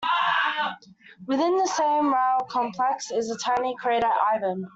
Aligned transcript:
Within 1.27 1.57
the 1.57 1.67
same 1.67 2.11
rille 2.11 2.49
complex 2.49 3.11
is 3.11 3.29
the 3.29 3.37
tiny 3.37 3.75
crater 3.75 4.07
Ivan. 4.33 4.65